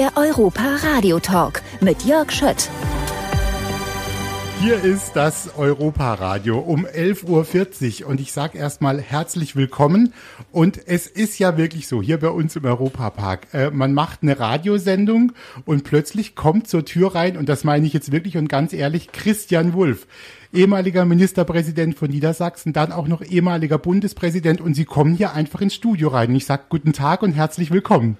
Der 0.00 0.16
Europa 0.16 0.76
Radio 0.82 1.20
Talk 1.20 1.60
mit 1.82 2.04
Jörg 2.04 2.32
Schött. 2.32 2.70
Hier 4.62 4.82
ist 4.82 5.12
das 5.12 5.50
Europa-Radio 5.58 6.58
um 6.58 6.86
11.40 6.86 8.04
Uhr 8.04 8.08
und 8.08 8.18
ich 8.18 8.32
sage 8.32 8.56
erstmal 8.56 9.02
herzlich 9.02 9.56
willkommen. 9.56 10.14
Und 10.52 10.80
es 10.88 11.06
ist 11.06 11.38
ja 11.38 11.58
wirklich 11.58 11.86
so, 11.86 12.00
hier 12.00 12.18
bei 12.18 12.30
uns 12.30 12.56
im 12.56 12.64
Europapark, 12.64 13.48
äh, 13.52 13.70
man 13.70 13.92
macht 13.92 14.22
eine 14.22 14.40
Radiosendung 14.40 15.32
und 15.66 15.84
plötzlich 15.84 16.34
kommt 16.34 16.66
zur 16.66 16.86
Tür 16.86 17.14
rein, 17.14 17.36
und 17.36 17.50
das 17.50 17.64
meine 17.64 17.86
ich 17.86 17.92
jetzt 17.92 18.10
wirklich 18.10 18.38
und 18.38 18.48
ganz 18.48 18.72
ehrlich, 18.72 19.12
Christian 19.12 19.74
Wulff 19.74 20.06
ehemaliger 20.50 21.04
Ministerpräsident 21.04 21.94
von 21.94 22.08
Niedersachsen, 22.08 22.72
dann 22.72 22.90
auch 22.90 23.06
noch 23.06 23.20
ehemaliger 23.20 23.76
Bundespräsident 23.76 24.62
und 24.62 24.72
Sie 24.72 24.86
kommen 24.86 25.14
hier 25.14 25.34
einfach 25.34 25.60
ins 25.60 25.74
Studio 25.74 26.08
rein. 26.08 26.34
Ich 26.34 26.46
sage 26.46 26.62
guten 26.70 26.94
Tag 26.94 27.22
und 27.22 27.32
herzlich 27.32 27.70
willkommen. 27.70 28.16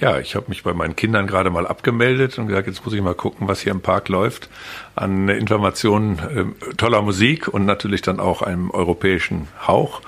Ja, 0.00 0.18
ich 0.18 0.34
habe 0.34 0.46
mich 0.48 0.64
bei 0.64 0.74
meinen 0.74 0.96
Kindern 0.96 1.28
gerade 1.28 1.50
mal 1.50 1.68
abgemeldet 1.68 2.36
und 2.38 2.48
gesagt, 2.48 2.66
jetzt 2.66 2.84
muss 2.84 2.94
ich 2.94 3.00
mal 3.00 3.14
gucken, 3.14 3.46
was 3.46 3.60
hier 3.60 3.70
im 3.70 3.80
Park 3.80 4.08
läuft 4.08 4.48
an 4.96 5.28
Informationen 5.28 6.18
äh, 6.18 6.74
toller 6.74 7.00
Musik 7.00 7.46
und 7.46 7.64
natürlich 7.64 8.02
dann 8.02 8.18
auch 8.18 8.42
einem 8.42 8.70
europäischen 8.72 9.46
Hauch. 9.66 10.00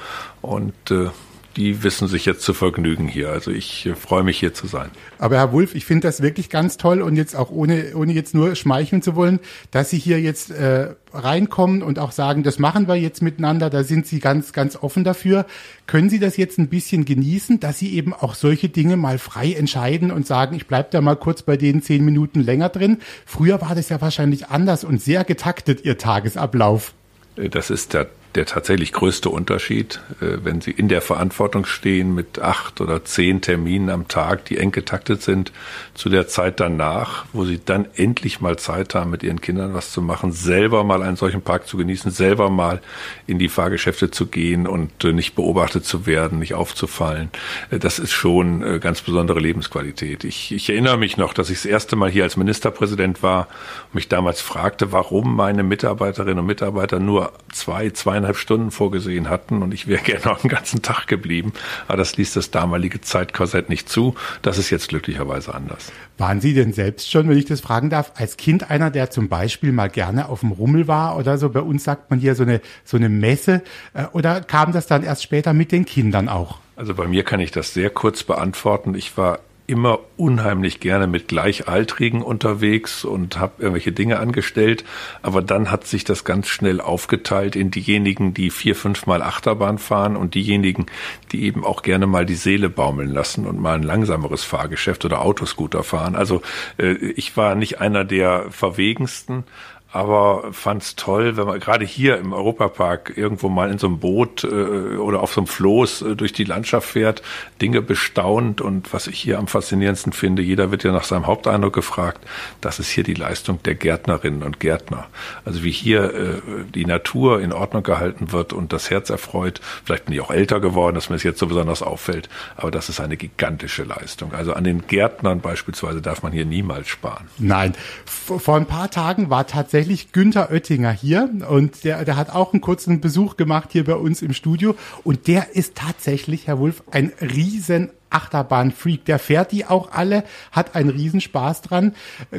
Und 0.43 0.75
äh, 0.91 1.11
die 1.57 1.83
wissen 1.83 2.07
sich 2.07 2.27
jetzt 2.27 2.43
zu 2.43 2.53
vergnügen 2.53 3.09
hier. 3.09 3.31
Also 3.31 3.51
ich 3.51 3.87
äh, 3.87 3.95
freue 3.95 4.23
mich 4.23 4.39
hier 4.39 4.53
zu 4.53 4.67
sein. 4.67 4.91
Aber 5.19 5.37
Herr 5.37 5.53
Wulff, 5.53 5.75
ich 5.75 5.87
finde 5.87 6.07
das 6.07 6.21
wirklich 6.21 6.51
ganz 6.51 6.77
toll 6.77 7.01
und 7.01 7.17
jetzt 7.17 7.35
auch 7.35 7.51
ohne, 7.51 7.97
ohne 7.97 8.13
jetzt 8.13 8.35
nur 8.35 8.55
schmeicheln 8.55 9.01
zu 9.01 9.17
wollen, 9.17 9.41
dass 9.71 9.91
Sie 9.91 9.99
hier 9.99 10.21
jetzt 10.21 10.51
äh, 10.51 10.95
reinkommen 11.13 11.83
und 11.83 11.99
auch 11.99 12.13
sagen, 12.13 12.43
das 12.43 12.59
machen 12.59 12.89
wir 12.89 12.97
jetzt 12.97 13.23
miteinander, 13.23 13.71
da 13.71 13.85
sind 13.85 14.07
Sie 14.07 14.21
ganz, 14.21 14.53
ganz 14.53 14.77
offen 14.77 15.03
dafür. 15.03 15.47
Können 15.87 16.11
Sie 16.11 16.19
das 16.19 16.37
jetzt 16.37 16.59
ein 16.59 16.69
bisschen 16.69 17.07
genießen, 17.07 17.59
dass 17.59 17.79
Sie 17.79 17.95
eben 17.95 18.13
auch 18.13 18.35
solche 18.35 18.69
Dinge 18.69 18.99
mal 18.99 19.19
frei 19.19 19.53
entscheiden 19.53 20.11
und 20.11 20.27
sagen, 20.27 20.55
ich 20.55 20.67
bleibe 20.67 20.89
da 20.91 21.01
mal 21.01 21.17
kurz 21.17 21.43
bei 21.43 21.57
den 21.57 21.81
zehn 21.81 22.05
Minuten 22.05 22.41
länger 22.41 22.69
drin? 22.69 22.99
Früher 23.25 23.63
war 23.63 23.75
das 23.75 23.89
ja 23.89 24.01
wahrscheinlich 24.01 24.49
anders 24.49 24.85
und 24.85 25.01
sehr 25.01 25.25
getaktet, 25.25 25.85
Ihr 25.85 25.97
Tagesablauf. 25.97 26.93
Äh, 27.37 27.49
das 27.49 27.71
ist 27.71 27.95
der 27.95 28.09
der 28.37 28.47
tatsächlich 28.47 28.93
größte 28.93 29.31
Unterschied, 29.31 30.01
äh, 30.21 30.39
wenn 30.45 30.61
Sie 30.61 30.71
in 30.71 30.89
der 30.89 31.01
Verantwortung 31.01 31.65
stehen 31.65 32.15
mit 32.15 32.39
acht 32.39 32.81
oder 32.81 33.05
zehn 33.05 33.41
Terminen 33.41 33.91
am 33.91 34.09
Tag, 34.09 34.45
die 34.45 34.59
eng 34.59 34.73
getaktet 34.73 35.23
sind, 35.23 35.53
zu 35.95 36.09
der 36.09 36.29
Zeit 36.29 36.61
danach, 36.61 37.25
wo 37.33 37.45
Sie 37.45 37.61
dann 37.65 37.87
endlich 37.97 38.41
mal 38.41 38.59
Zeit 38.59 38.95
haben, 38.95 39.11
mit 39.11 39.23
Ihren 39.23 39.41
Kindern 39.41 39.75
was 39.75 39.91
zu 39.91 40.03
machen, 40.03 40.33
selber 40.33 40.85
mal 40.85 41.03
einen 41.03 41.17
solchen 41.17 41.43
Park 41.43 41.67
zu 41.67 41.79
genießen, 41.79 42.11
selber 42.11 42.51
mal 42.51 42.81
in 43.27 43.39
die 43.39 43.49
Fahrgeschäfte 43.49 44.11
zu 44.11 44.27
gehen 44.27 44.67
und 44.67 45.03
äh, 45.05 45.13
nicht 45.13 45.35
beobachtet 45.35 45.85
zu 45.87 46.07
werden, 46.07 46.39
nicht 46.39 46.55
aufzufallen. 46.55 47.31
Äh, 47.71 47.79
das 47.79 47.99
ist 47.99 48.13
schon 48.13 48.81
ganz 48.81 49.01
besondere 49.01 49.41
Lebensqualität. 49.41 50.25
Ich, 50.25 50.53
ich 50.53 50.69
erinnere 50.69 50.99
mich 50.99 51.17
noch, 51.17 51.33
dass 51.33 51.51
ich 51.51 51.59
das 51.59 51.67
erste 51.67 51.97
Mal 51.97 52.11
hier 52.11 52.25
als 52.25 52.37
Ministerpräsident 52.37 53.23
war 53.23 53.49
und 53.89 53.95
mich 53.95 54.09
damals 54.09 54.41
fragte, 54.41 54.93
warum 54.93 55.35
meine 55.37 55.63
Mitarbeiterinnen 55.63 56.41
und 56.41 56.47
Mitarbeiter 56.47 56.99
nur 56.99 57.33
zwei, 57.53 57.91
zweieinhalb 57.91 58.26
zweieinhalb 58.27 58.37
Stunden 58.37 58.71
vorgesehen 58.71 59.29
hatten 59.31 59.63
und 59.63 59.73
ich 59.73 59.87
wäre 59.87 60.03
gerne 60.05 60.25
noch 60.25 60.43
einen 60.43 60.51
ganzen 60.51 60.83
Tag 60.83 61.07
geblieben. 61.07 61.53
Aber 61.89 61.97
das 61.97 62.17
ließ 62.17 62.35
das 62.35 62.51
damalige 62.51 63.01
Zeitkorsett 63.01 63.69
nicht 63.69 63.89
zu. 63.89 64.15
Das 64.43 64.59
ist 64.59 64.71
jetzt 64.71 64.89
glücklicherweise 64.89 65.55
anders. 65.55 65.93
Waren 66.19 66.41
Sie 66.41 66.55
denn 66.55 66.73
selbst 66.73 67.11
schon, 67.11 67.29
wenn 67.29 67.39
ich 67.39 67.45
das 67.45 67.61
fragen 67.61 67.91
darf, 67.91 68.13
als 68.17 68.37
Kind 68.37 68.71
einer, 68.71 68.91
der 68.91 69.11
zum 69.11 69.29
Beispiel 69.29 69.73
mal 69.73 69.89
gerne 69.89 70.29
auf 70.29 70.41
dem 70.41 70.53
Rummel 70.53 70.89
war 70.89 71.17
oder 71.17 71.39
so? 71.39 71.51
Bei 71.51 71.61
uns 71.61 71.85
sagt 71.85 72.11
man 72.11 72.19
hier 72.19 72.35
so 72.35 72.43
eine, 72.43 72.61
so 72.85 72.97
eine 72.97 73.09
Messe. 73.09 73.63
Äh, 73.95 74.07
oder 74.13 74.41
kam 74.41 74.73
das 74.73 74.87
dann 74.87 75.03
erst 75.03 75.23
später 75.23 75.53
mit 75.53 75.73
den 75.73 75.85
Kindern 75.85 76.29
auch? 76.29 76.59
Also 76.75 76.95
bei 76.95 77.07
mir 77.07 77.23
kann 77.23 77.41
ich 77.41 77.53
das 77.53 77.73
sehr 77.73 77.91
kurz 77.91 78.23
beantworten. 78.23 78.95
Ich 78.95 79.17
war 79.17 79.39
immer 79.67 80.01
unheimlich 80.17 80.81
gerne 80.81 81.07
mit 81.07 81.29
Gleichaltrigen 81.29 82.23
unterwegs 82.23 83.05
und 83.05 83.39
habe 83.39 83.55
irgendwelche 83.59 83.93
Dinge 83.93 84.19
angestellt. 84.19 84.85
Aber 85.23 85.43
dann 85.43 85.71
hat 85.71 85.87
sich 85.87 86.05
das 86.05 86.25
ganz 86.25 86.49
schnell 86.49 86.81
aufgeteilt 86.81 87.57
in 87.57 87.71
diejenigen, 87.71 88.33
die 88.35 88.51
vier, 88.51 88.75
fünf 88.75 89.07
Mal 89.07 89.23
Achterbahn 89.23 89.79
fahren 89.79 90.17
und 90.17 90.35
diejenigen, 90.35 90.87
die 91.33 91.45
eben 91.45 91.65
auch 91.65 91.83
gerne 91.83 92.07
mal 92.07 92.27
die 92.27 92.35
Seele 92.35 92.71
baumeln 92.71 93.11
lassen 93.11 93.47
und 93.47 93.61
mal 93.61 93.75
ein 93.75 93.83
langsameres 93.83 94.45
Fahrgeschäft 94.45 95.05
oder 95.05 95.23
Autoscooter 95.23 95.83
fahren. 95.83 96.17
Also 96.17 96.43
äh, 96.79 96.93
ich 96.93 97.37
war 97.37 97.55
nicht 97.55 97.81
einer 97.81 98.05
der 98.05 98.47
verwegensten, 98.51 99.45
aber 99.93 100.53
fand's 100.53 100.97
toll, 100.97 101.37
wenn 101.37 101.47
man 101.47 101.61
gerade 101.61 101.85
hier 101.85 102.19
im 102.19 102.33
Europapark 102.33 103.13
irgendwo 103.17 103.49
mal 103.49 103.71
in 103.71 103.79
so 103.79 103.87
einem 103.87 103.99
Boot 103.99 104.43
äh, 104.43 104.49
oder 104.49 105.21
auf 105.21 105.33
so 105.33 105.41
einem 105.41 105.47
Floß 105.47 106.03
äh, 106.03 106.17
durch 106.17 106.33
die 106.33 106.45
Landschaft 106.45 106.89
fährt, 106.89 107.23
Dinge 107.63 107.83
bestaunt 107.83 108.61
und 108.61 108.93
was 108.93 109.07
ich 109.07 109.19
hier 109.21 109.39
am 109.39 109.47
faszinierendsten 109.47 110.13
finde, 110.13 110.43
jeder 110.43 110.71
wird 110.71 110.83
ja 110.83 110.93
nach 110.93 111.05
seinem 111.05 111.27
Haupteindruck 111.27 111.73
gefragt, 111.73 112.27
das 112.61 112.81
ist 112.81 112.89
hier 112.89 113.05
die 113.05 113.15
Leistung 113.15 113.63
der 113.63 113.77
Gärtnerinnen 113.77 114.43
und 114.43 114.59
Gärtner. 114.59 115.07
Also 115.45 115.63
wie 115.63 115.71
hier 115.71 116.13
äh, 116.13 116.41
die 116.75 116.85
Natur 116.85 117.41
in 117.41 117.53
Ordnung 117.53 117.85
gehalten 117.85 118.33
wird 118.33 118.53
und 118.53 118.73
das 118.73 118.91
Herz 118.91 119.09
erfreut. 119.09 119.61
Vielleicht 119.85 120.07
bin 120.07 120.15
ich 120.15 120.21
auch 120.21 120.33
älter 120.33 120.59
geworden, 120.59 120.97
dass 120.97 121.11
mir 121.11 121.17
es 121.17 121.23
jetzt 121.23 121.39
so 121.39 121.47
besonders 121.47 121.83
auffällt, 121.83 122.29
aber 122.57 122.73
das 122.73 122.89
ist 122.89 123.01
eine 123.01 123.17
gigantische 123.17 123.85
Leistung. 123.85 124.35
Also 124.35 124.53
an 124.53 124.65
den 124.65 124.89
Gärtnern 124.89 125.41
beispielsweise 125.41 126.03
darf 126.03 126.25
man 126.25 126.33
hier 126.33 126.45
niemals 126.45 126.89
sparen. 126.89 127.29
Nein, 127.39 127.75
vor 128.05 128.57
ein 128.57 128.67
paar 128.67 128.91
Tagen 128.91 129.31
war 129.31 129.47
tatsächlich 129.47 129.76
tatsächlich 129.77 130.13
Günther 130.13 130.51
Oettinger 130.51 130.91
hier. 130.91 131.29
Und 131.51 131.85
der, 131.85 132.03
der 132.07 132.17
hat 132.17 132.31
auch 132.31 132.55
einen 132.55 132.63
kurzen 132.63 133.03
Besuch 133.03 133.37
gemacht 133.37 133.73
hier 133.73 133.85
bei 133.85 133.95
uns 133.95 134.23
im 134.23 134.33
Studio. 134.33 134.75
Und 135.05 135.27
der 135.27 135.55
ist 135.55 135.75
tatsächlich, 135.75 136.47
Herr 136.47 136.59
Wulff, 136.59 136.83
ein 136.91 137.13
riesen 137.21 137.91
Achterbahn-Freak. 138.11 139.05
Der 139.05 139.19
fährt 139.19 139.53
die 139.53 139.65
auch 139.65 139.93
alle, 139.93 140.25
hat 140.53 140.75
einen 140.75 140.91
Riesenspaß 140.91 141.63
dran. 141.63 141.95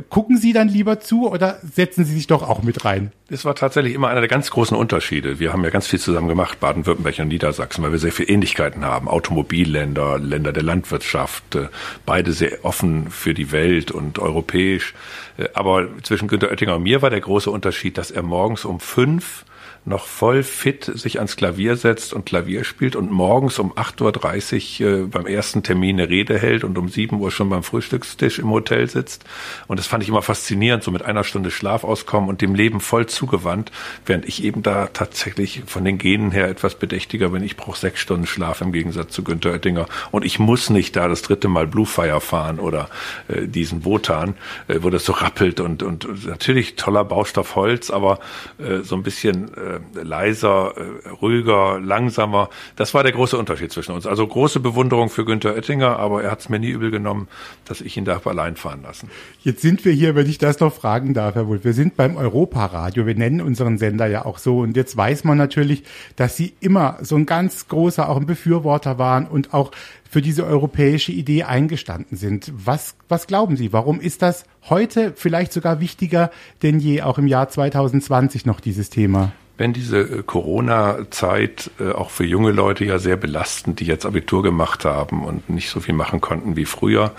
Gucken 0.09 0.37
Sie 0.37 0.53
dann 0.53 0.67
lieber 0.67 0.99
zu 0.99 1.29
oder 1.29 1.59
setzen 1.63 2.05
Sie 2.05 2.13
sich 2.13 2.27
doch 2.27 2.47
auch 2.47 2.63
mit 2.63 2.85
rein? 2.85 3.11
Das 3.29 3.43
war 3.43 3.55
tatsächlich 3.55 3.93
immer 3.93 4.07
einer 4.07 4.21
der 4.21 4.29
ganz 4.29 4.49
großen 4.49 4.77
Unterschiede. 4.77 5.39
Wir 5.39 5.51
haben 5.51 5.63
ja 5.63 5.69
ganz 5.69 5.87
viel 5.87 5.99
zusammen 5.99 6.29
gemacht, 6.29 6.61
Baden-Württemberg 6.61 7.19
und 7.19 7.27
Niedersachsen, 7.27 7.83
weil 7.83 7.91
wir 7.91 7.99
sehr 7.99 8.13
viel 8.13 8.29
Ähnlichkeiten 8.31 8.85
haben. 8.85 9.09
Automobilländer, 9.09 10.17
Länder 10.17 10.53
der 10.53 10.63
Landwirtschaft, 10.63 11.55
äh, 11.55 11.67
beide 12.05 12.31
sehr 12.31 12.63
offen 12.63 13.11
für 13.11 13.33
die 13.33 13.51
Welt 13.51 13.91
und 13.91 14.19
europäisch. 14.19 14.93
Äh, 15.37 15.49
aber 15.53 15.87
zwischen 16.03 16.29
Günter 16.29 16.49
Oettinger 16.49 16.75
und 16.75 16.83
mir 16.83 17.01
war 17.01 17.09
der 17.09 17.19
große 17.19 17.51
Unterschied, 17.51 17.97
dass 17.97 18.11
er 18.11 18.23
morgens 18.23 18.63
um 18.63 18.79
fünf 18.79 19.43
noch 19.87 20.05
voll 20.05 20.43
fit 20.43 20.83
sich 20.83 21.17
ans 21.17 21.37
Klavier 21.37 21.77
setzt 21.77 22.13
und 22.13 22.25
Klavier 22.25 22.65
spielt 22.65 22.97
und 22.97 23.09
morgens 23.09 23.57
um 23.57 23.71
8.30 23.71 24.83
Uhr 24.83 24.89
äh, 24.89 25.07
beim 25.07 25.25
ersten 25.25 25.63
Termin 25.63 25.97
eine 25.97 26.09
Rede 26.09 26.37
hält 26.37 26.65
und 26.65 26.77
um 26.77 26.89
7 26.89 27.17
Uhr 27.19 27.31
schon 27.31 27.49
beim 27.49 27.63
Frühstückstisch 27.63 28.37
im 28.39 28.49
Hotel 28.49 28.89
sitzt. 28.89 29.23
Und 29.67 29.79
das 29.79 29.87
fand 29.87 30.03
ich 30.03 30.09
immer 30.09 30.21
faszinierend, 30.21 30.83
so 30.83 30.91
mit 30.91 31.03
einer 31.03 31.23
Stunde 31.23 31.51
Schlaf 31.51 31.85
auskommen 31.85 32.29
und 32.29 32.41
dem 32.41 32.53
Leben 32.53 32.81
voll 32.81 33.05
zugewandt, 33.05 33.71
während 34.05 34.25
ich 34.25 34.43
eben 34.43 34.61
da 34.61 34.87
tatsächlich 34.87 35.63
von 35.65 35.85
den 35.85 35.97
Genen 35.97 36.31
her 36.31 36.49
etwas 36.49 36.75
bedächtiger 36.75 37.29
bin. 37.29 37.41
Ich 37.41 37.55
brauche 37.55 37.79
sechs 37.79 38.01
Stunden 38.01 38.27
Schlaf 38.27 38.59
im 38.59 38.73
Gegensatz 38.73 39.13
zu 39.13 39.23
Günter 39.23 39.51
Oettinger. 39.51 39.87
Und 40.11 40.25
ich 40.25 40.37
muss 40.37 40.69
nicht 40.69 40.97
da 40.97 41.07
das 41.07 41.21
dritte 41.21 41.47
Mal 41.47 41.65
Bluefire 41.65 42.19
fahren 42.19 42.59
oder 42.59 42.89
äh, 43.29 43.47
diesen 43.47 43.85
Wotan, 43.85 44.35
äh, 44.67 44.79
wo 44.81 44.89
das 44.89 45.05
so 45.05 45.13
rappelt 45.13 45.61
und, 45.61 45.81
und 45.81 46.27
natürlich 46.27 46.75
toller 46.75 47.05
Baustoff 47.05 47.55
Holz, 47.55 47.89
aber 47.89 48.19
äh, 48.59 48.79
so 48.79 48.95
ein 48.95 49.03
bisschen 49.03 49.53
äh, 49.55 49.76
äh, 49.95 50.01
leiser, 50.01 50.73
äh, 50.75 51.09
ruhiger, 51.09 51.79
langsamer. 51.79 52.49
Das 52.75 52.93
war 52.93 53.03
der 53.03 53.11
große 53.11 53.37
Unterschied 53.37 53.71
zwischen 53.71 53.93
uns. 53.93 54.05
Also 54.05 54.27
große 54.27 54.59
Bewunderung 54.59 55.09
für 55.09 55.25
Günther 55.25 55.55
Oettinger, 55.55 55.97
aber 55.97 56.23
er 56.23 56.31
hat 56.31 56.41
es 56.41 56.49
mir 56.49 56.59
nie 56.59 56.69
übel 56.69 56.91
genommen, 56.91 57.27
dass 57.65 57.81
ich 57.81 57.97
ihn 57.97 58.05
da 58.05 58.21
allein 58.25 58.55
fahren 58.55 58.81
lassen. 58.83 59.09
Jetzt 59.41 59.61
sind 59.61 59.85
wir 59.85 59.93
hier, 59.93 60.15
wenn 60.15 60.29
ich 60.29 60.37
das 60.37 60.59
noch 60.59 60.73
fragen 60.73 61.13
darf, 61.13 61.35
Herr 61.35 61.47
Wulff. 61.47 61.63
Wir 61.63 61.73
sind 61.73 61.95
beim 61.95 62.17
Europaradio. 62.17 63.05
Wir 63.05 63.15
nennen 63.15 63.41
unseren 63.41 63.77
Sender 63.77 64.07
ja 64.07 64.25
auch 64.25 64.37
so. 64.37 64.59
Und 64.59 64.75
jetzt 64.75 64.97
weiß 64.97 65.23
man 65.23 65.37
natürlich, 65.37 65.83
dass 66.15 66.35
Sie 66.35 66.53
immer 66.59 66.97
so 67.01 67.15
ein 67.15 67.25
ganz 67.25 67.67
großer, 67.67 68.09
auch 68.09 68.17
ein 68.17 68.25
Befürworter 68.25 68.97
waren 68.97 69.27
und 69.27 69.53
auch 69.53 69.71
für 70.09 70.21
diese 70.21 70.45
europäische 70.45 71.11
Idee 71.11 71.43
eingestanden 71.43 72.17
sind. 72.17 72.51
Was, 72.55 72.95
was 73.09 73.27
glauben 73.27 73.57
Sie? 73.57 73.73
Warum 73.73 73.99
ist 73.99 74.21
das 74.21 74.45
heute 74.69 75.13
vielleicht 75.15 75.53
sogar 75.53 75.79
wichtiger 75.79 76.31
denn 76.63 76.79
je, 76.79 77.01
auch 77.01 77.17
im 77.17 77.27
Jahr 77.27 77.49
2020 77.49 78.45
noch 78.45 78.59
dieses 78.59 78.89
Thema? 78.89 79.31
Wenn 79.57 79.73
diese 79.73 79.99
äh, 79.99 80.23
Corona-Zeit 80.23 81.71
äh, 81.79 81.91
auch 81.91 82.11
für 82.11 82.25
junge 82.25 82.51
Leute 82.51 82.85
ja 82.85 82.99
sehr 82.99 83.17
belastend, 83.17 83.79
die 83.79 83.85
jetzt 83.85 84.05
Abitur 84.05 84.43
gemacht 84.43 84.85
haben 84.85 85.23
und 85.25 85.49
nicht 85.49 85.69
so 85.69 85.79
viel 85.79 85.95
machen 85.95 86.21
konnten 86.21 86.55
wie 86.55 86.65
früher, 86.65 87.11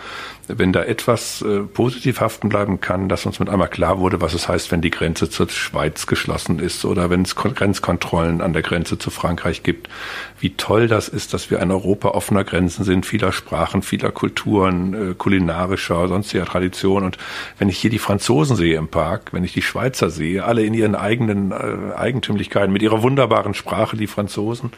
wenn 0.46 0.72
da 0.72 0.82
etwas 0.82 1.42
äh, 1.42 1.60
positiv 1.60 2.20
haften 2.20 2.48
bleiben 2.48 2.80
kann, 2.80 3.08
dass 3.08 3.26
uns 3.26 3.38
mit 3.38 3.50
einmal 3.50 3.68
klar 3.68 3.98
wurde, 3.98 4.20
was 4.20 4.32
es 4.32 4.48
heißt, 4.48 4.72
wenn 4.72 4.80
die 4.80 4.90
Grenze 4.90 5.28
zur 5.28 5.48
Schweiz 5.50 6.06
geschlossen 6.06 6.58
ist 6.58 6.84
oder 6.84 7.10
wenn 7.10 7.22
es 7.22 7.34
Grenzkontrollen 7.36 8.40
an 8.40 8.54
der 8.54 8.62
Grenze 8.62 8.98
zu 8.98 9.10
Frankreich 9.10 9.62
gibt, 9.62 9.88
wie 10.40 10.50
toll 10.50 10.86
das 10.88 11.08
ist, 11.08 11.34
dass 11.34 11.50
wir 11.50 11.60
ein 11.60 11.70
Europa 11.70 12.10
offener 12.10 12.44
Grenzen 12.44 12.84
sind, 12.84 13.04
vieler 13.04 13.32
Sprachen, 13.32 13.82
vieler 13.82 14.10
Kulturen, 14.10 15.18
kulinarischer, 15.18 16.08
sonstiger 16.08 16.44
Tradition. 16.46 17.04
Und 17.04 17.18
wenn 17.58 17.68
ich 17.68 17.78
hier 17.78 17.90
die 17.90 17.98
Franzosen 17.98 18.56
sehe 18.56 18.76
im 18.76 18.88
Park, 18.88 19.32
wenn 19.32 19.44
ich 19.44 19.52
die 19.52 19.62
Schweizer 19.62 20.08
sehe, 20.10 20.44
alle 20.44 20.62
in 20.62 20.74
ihren 20.74 20.94
eigenen 20.94 21.50
äh, 21.50 21.94
Eigentümern, 21.94 22.27
Eigentümlichkeiten, 22.28 22.72
mit 22.72 22.82
ihrer 22.82 23.02
wunderbaren 23.02 23.54
Sprache, 23.54 23.96
die 23.96 24.06
Franzosen, 24.06 24.70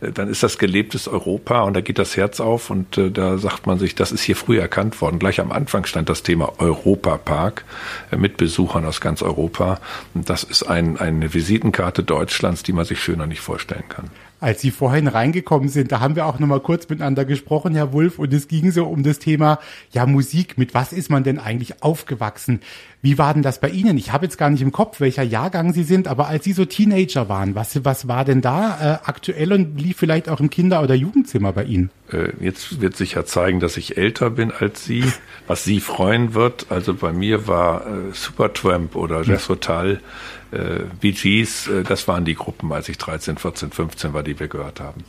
äh, 0.00 0.12
dann 0.12 0.28
ist 0.28 0.42
das 0.42 0.58
gelebtes 0.58 1.08
Europa 1.08 1.62
und 1.62 1.74
da 1.74 1.80
geht 1.80 1.98
das 1.98 2.16
Herz 2.16 2.40
auf 2.40 2.70
und 2.70 2.98
äh, 2.98 3.10
da 3.10 3.38
sagt 3.38 3.66
man 3.66 3.78
sich, 3.78 3.94
das 3.94 4.12
ist 4.12 4.22
hier 4.22 4.36
früh 4.36 4.58
erkannt 4.58 5.00
worden. 5.00 5.18
Gleich 5.18 5.40
am 5.40 5.52
Anfang 5.52 5.86
stand 5.86 6.08
das 6.08 6.22
Thema 6.22 6.52
Europapark 6.58 7.64
äh, 8.10 8.16
mit 8.16 8.36
Besuchern 8.36 8.84
aus 8.84 9.00
ganz 9.00 9.22
Europa. 9.22 9.80
Und 10.14 10.28
das 10.28 10.44
ist 10.44 10.64
ein, 10.64 10.98
eine 10.98 11.32
Visitenkarte 11.32 12.02
Deutschlands, 12.02 12.62
die 12.62 12.72
man 12.72 12.84
sich 12.84 13.00
schöner 13.00 13.26
nicht 13.26 13.40
vorstellen 13.40 13.88
kann 13.88 14.10
als 14.40 14.60
Sie 14.60 14.70
vorhin 14.70 15.08
reingekommen 15.08 15.68
sind, 15.68 15.92
da 15.92 16.00
haben 16.00 16.16
wir 16.16 16.26
auch 16.26 16.38
nochmal 16.38 16.60
kurz 16.60 16.88
miteinander 16.88 17.24
gesprochen, 17.24 17.74
Herr 17.74 17.92
Wulff, 17.92 18.18
und 18.18 18.32
es 18.32 18.48
ging 18.48 18.70
so 18.70 18.86
um 18.86 19.02
das 19.02 19.18
Thema, 19.18 19.58
ja, 19.90 20.06
Musik, 20.06 20.58
mit 20.58 20.74
was 20.74 20.92
ist 20.92 21.10
man 21.10 21.24
denn 21.24 21.38
eigentlich 21.38 21.82
aufgewachsen? 21.82 22.60
Wie 23.02 23.18
war 23.18 23.34
denn 23.34 23.42
das 23.42 23.60
bei 23.60 23.68
Ihnen? 23.68 23.98
Ich 23.98 24.12
habe 24.12 24.26
jetzt 24.26 24.38
gar 24.38 24.50
nicht 24.50 24.62
im 24.62 24.72
Kopf, 24.72 25.00
welcher 25.00 25.22
Jahrgang 25.22 25.72
Sie 25.72 25.84
sind, 25.84 26.08
aber 26.08 26.28
als 26.28 26.44
Sie 26.44 26.52
so 26.52 26.64
Teenager 26.64 27.28
waren, 27.28 27.54
was, 27.54 27.84
was 27.84 28.08
war 28.08 28.24
denn 28.24 28.40
da 28.40 28.78
äh, 28.80 28.98
aktuell 29.08 29.52
und 29.52 29.80
lief 29.80 29.96
vielleicht 29.96 30.28
auch 30.28 30.40
im 30.40 30.50
Kinder- 30.50 30.82
oder 30.82 30.94
Jugendzimmer 30.94 31.52
bei 31.52 31.64
Ihnen? 31.64 31.90
Äh, 32.12 32.32
jetzt 32.40 32.80
wird 32.80 32.96
sich 32.96 33.12
ja 33.12 33.24
zeigen, 33.24 33.60
dass 33.60 33.76
ich 33.76 33.96
älter 33.96 34.30
bin 34.30 34.50
als 34.50 34.84
Sie, 34.84 35.04
was 35.46 35.64
Sie 35.64 35.80
freuen 35.80 36.34
wird. 36.34 36.66
Also 36.70 36.94
bei 36.94 37.12
mir 37.12 37.46
war 37.46 37.86
äh, 37.86 37.90
Supertramp 38.12 38.96
oder 38.96 39.22
Jazz 39.22 39.48
Hotel, 39.48 40.00
äh, 40.50 40.80
Bee 41.00 41.12
Gees, 41.12 41.68
äh, 41.68 41.82
das 41.82 42.08
waren 42.08 42.24
die 42.24 42.34
Gruppen, 42.34 42.72
als 42.72 42.88
ich 42.88 42.98
13, 42.98 43.38
14, 43.38 43.70
15 43.70 44.12
war, 44.12 44.22
die 44.22 44.38
wir 44.38 44.48
gehört 44.48 44.80
haben. 44.80 45.04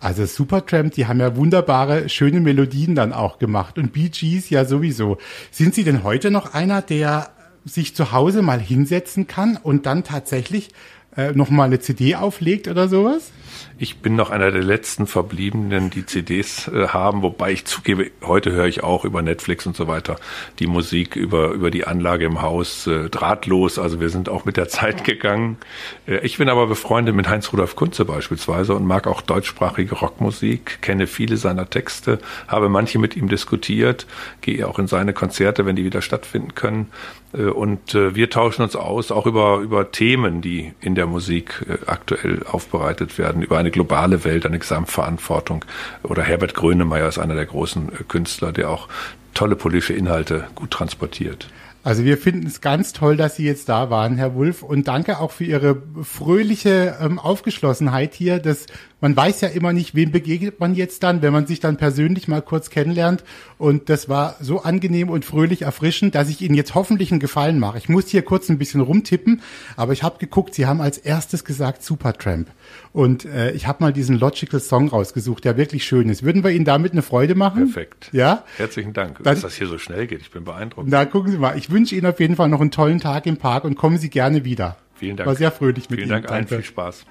Also 0.00 0.26
Supertramp, 0.26 0.92
die 0.92 1.06
haben 1.06 1.20
ja 1.20 1.36
wunderbare, 1.36 2.08
schöne 2.08 2.40
Melodien 2.40 2.94
dann 2.94 3.12
auch 3.12 3.38
gemacht 3.38 3.78
und 3.78 3.92
Bee 3.92 4.10
Gees 4.10 4.50
ja 4.50 4.64
sowieso. 4.64 5.18
Sind 5.50 5.74
Sie 5.74 5.84
denn 5.84 6.02
heute 6.02 6.30
noch 6.30 6.52
einer, 6.52 6.82
der 6.82 7.30
sich 7.64 7.94
zu 7.94 8.12
Hause 8.12 8.42
mal 8.42 8.60
hinsetzen 8.60 9.26
kann 9.26 9.56
und 9.56 9.86
dann 9.86 10.04
tatsächlich 10.04 10.70
äh, 11.16 11.32
noch 11.32 11.48
mal 11.48 11.64
eine 11.64 11.80
CD 11.80 12.16
auflegt 12.16 12.68
oder 12.68 12.88
sowas? 12.88 13.32
Ich 13.78 13.98
bin 13.98 14.16
noch 14.16 14.30
einer 14.30 14.50
der 14.50 14.62
letzten 14.62 15.06
Verbliebenen, 15.06 15.90
die 15.90 16.06
CDs 16.06 16.68
äh, 16.68 16.88
haben, 16.88 17.22
wobei 17.22 17.52
ich 17.52 17.64
zugebe, 17.64 18.10
heute 18.22 18.52
höre 18.52 18.66
ich 18.66 18.82
auch 18.82 19.04
über 19.04 19.22
Netflix 19.22 19.66
und 19.66 19.76
so 19.76 19.88
weiter 19.88 20.16
die 20.58 20.66
Musik 20.66 21.16
über, 21.16 21.50
über 21.50 21.70
die 21.70 21.86
Anlage 21.86 22.24
im 22.24 22.40
Haus 22.42 22.86
äh, 22.86 23.10
drahtlos. 23.10 23.78
Also 23.78 24.00
wir 24.00 24.10
sind 24.10 24.28
auch 24.28 24.44
mit 24.44 24.56
der 24.56 24.68
Zeit 24.68 25.04
gegangen. 25.04 25.58
Äh, 26.06 26.18
ich 26.24 26.38
bin 26.38 26.48
aber 26.48 26.66
befreundet 26.66 27.14
mit 27.14 27.28
Heinz-Rudolf 27.28 27.76
Kunze 27.76 28.04
beispielsweise 28.04 28.74
und 28.74 28.86
mag 28.86 29.06
auch 29.06 29.20
deutschsprachige 29.20 29.96
Rockmusik, 29.96 30.80
kenne 30.80 31.06
viele 31.06 31.36
seiner 31.36 31.68
Texte, 31.68 32.18
habe 32.48 32.68
manche 32.68 32.98
mit 32.98 33.16
ihm 33.16 33.28
diskutiert, 33.28 34.06
gehe 34.40 34.66
auch 34.68 34.78
in 34.78 34.86
seine 34.86 35.12
Konzerte, 35.12 35.66
wenn 35.66 35.76
die 35.76 35.84
wieder 35.84 36.02
stattfinden 36.02 36.54
können. 36.54 36.90
Äh, 37.34 37.46
und 37.46 37.94
äh, 37.94 38.14
wir 38.14 38.30
tauschen 38.30 38.62
uns 38.62 38.76
aus, 38.76 39.10
auch 39.10 39.26
über, 39.26 39.58
über 39.58 39.90
Themen, 39.90 40.40
die 40.40 40.72
in 40.80 40.94
der 40.94 41.06
Musik 41.06 41.64
äh, 41.68 41.78
aktuell 41.86 42.42
aufbereitet 42.44 43.18
werden, 43.18 43.42
über 43.44 43.58
eine 43.58 43.70
globale 43.70 44.24
Welt, 44.24 44.46
eine 44.46 44.58
Gesamtverantwortung. 44.58 45.64
Oder 46.02 46.22
Herbert 46.22 46.54
Grönemeyer 46.54 47.08
ist 47.08 47.18
einer 47.18 47.34
der 47.34 47.46
großen 47.46 48.08
Künstler, 48.08 48.52
der 48.52 48.70
auch 48.70 48.88
tolle 49.34 49.56
politische 49.56 49.92
Inhalte 49.92 50.48
gut 50.54 50.70
transportiert. 50.70 51.48
Also 51.84 52.02
wir 52.02 52.16
finden 52.16 52.46
es 52.46 52.62
ganz 52.62 52.94
toll, 52.94 53.18
dass 53.18 53.36
Sie 53.36 53.44
jetzt 53.44 53.68
da 53.68 53.90
waren, 53.90 54.16
Herr 54.16 54.34
Wulff, 54.34 54.62
und 54.62 54.88
danke 54.88 55.20
auch 55.20 55.30
für 55.30 55.44
Ihre 55.44 55.82
fröhliche 56.02 56.96
ähm, 56.98 57.18
Aufgeschlossenheit 57.18 58.14
hier. 58.14 58.38
Das, 58.38 58.64
man 59.02 59.14
weiß 59.14 59.42
ja 59.42 59.48
immer 59.48 59.74
nicht, 59.74 59.94
wem 59.94 60.10
begegnet 60.10 60.60
man 60.60 60.74
jetzt 60.74 61.02
dann, 61.02 61.20
wenn 61.20 61.34
man 61.34 61.46
sich 61.46 61.60
dann 61.60 61.76
persönlich 61.76 62.26
mal 62.26 62.40
kurz 62.40 62.70
kennenlernt. 62.70 63.22
Und 63.58 63.90
das 63.90 64.08
war 64.08 64.36
so 64.40 64.62
angenehm 64.62 65.10
und 65.10 65.26
fröhlich 65.26 65.60
erfrischend, 65.62 66.14
dass 66.14 66.30
ich 66.30 66.40
Ihnen 66.40 66.54
jetzt 66.54 66.74
hoffentlich 66.74 67.10
einen 67.10 67.20
Gefallen 67.20 67.58
mache. 67.58 67.76
Ich 67.76 67.90
muss 67.90 68.08
hier 68.08 68.22
kurz 68.22 68.48
ein 68.48 68.56
bisschen 68.56 68.80
rumtippen, 68.80 69.42
aber 69.76 69.92
ich 69.92 70.02
habe 70.02 70.16
geguckt, 70.18 70.54
Sie 70.54 70.64
haben 70.64 70.80
als 70.80 70.96
erstes 70.96 71.44
gesagt 71.44 71.82
Supertramp. 71.82 72.48
Und 72.94 73.26
äh, 73.26 73.50
ich 73.50 73.66
habe 73.66 73.84
mal 73.84 73.92
diesen 73.92 74.18
Logical 74.18 74.60
Song 74.60 74.88
rausgesucht, 74.88 75.44
der 75.44 75.58
wirklich 75.58 75.84
schön 75.84 76.08
ist. 76.08 76.22
Würden 76.22 76.42
wir 76.42 76.50
Ihnen 76.50 76.64
damit 76.64 76.92
eine 76.92 77.02
Freude 77.02 77.34
machen? 77.34 77.64
Perfekt. 77.64 78.08
Ja? 78.12 78.44
Herzlichen 78.56 78.94
Dank, 78.94 79.16
dann, 79.16 79.34
dass 79.34 79.42
das 79.42 79.54
hier 79.54 79.66
so 79.66 79.76
schnell 79.76 80.06
geht. 80.06 80.22
Ich 80.22 80.30
bin 80.30 80.44
beeindruckt. 80.44 80.88
Na, 80.88 81.04
gucken 81.04 81.30
Sie 81.30 81.36
mal. 81.36 81.58
Ich 81.58 81.73
wünsche 81.74 81.94
Ihnen 81.96 82.06
auf 82.06 82.20
jeden 82.20 82.36
Fall 82.36 82.48
noch 82.48 82.60
einen 82.60 82.70
tollen 82.70 83.00
Tag 83.00 83.26
im 83.26 83.36
Park 83.36 83.64
und 83.64 83.74
kommen 83.74 83.98
Sie 83.98 84.08
gerne 84.08 84.44
wieder. 84.44 84.76
Vielen 84.94 85.16
Dank. 85.18 85.26
War 85.26 85.34
sehr 85.34 85.50
fröhlich 85.50 85.90
mit 85.90 85.98
Vielen 85.98 86.10
Ihnen. 86.10 86.22
Dank 86.22 86.30
allen. 86.30 86.46
Viel 86.46 86.64
Spaß. 86.64 87.04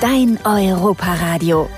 Dein 0.00 0.38
Europaradio. 0.44 1.68